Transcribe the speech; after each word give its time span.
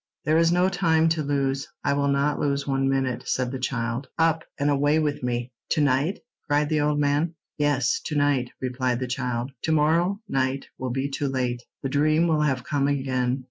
"There 0.25 0.39
is 0.39 0.51
no 0.51 0.67
time 0.67 1.09
to 1.09 1.21
lose; 1.21 1.67
I 1.83 1.93
will 1.93 2.07
not 2.07 2.39
lose 2.39 2.65
one 2.65 2.89
minute," 2.89 3.21
said 3.29 3.51
the 3.51 3.59
child. 3.59 4.07
"Up, 4.17 4.43
and 4.57 4.71
away 4.71 4.97
with 4.97 5.21
me!" 5.21 5.51
"To 5.73 5.81
night?" 5.81 6.21
cried 6.49 6.69
the 6.69 6.81
old 6.81 6.97
man. 6.97 7.35
"Yes, 7.59 8.01
to 8.05 8.15
night," 8.15 8.49
replied 8.59 8.99
the 8.99 9.05
child. 9.05 9.51
"To 9.61 9.71
morrow 9.71 10.19
night 10.27 10.65
will 10.79 10.89
be 10.89 11.07
too 11.11 11.27
late. 11.27 11.61
The 11.83 11.89
dream 11.89 12.25
will 12.27 12.41
have 12.41 12.63
come 12.63 12.87
again. 12.87 13.39